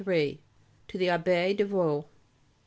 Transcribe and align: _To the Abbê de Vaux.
_To 0.03 0.43
the 0.97 1.09
Abbê 1.11 1.55
de 1.55 1.63
Vaux. 1.63 2.05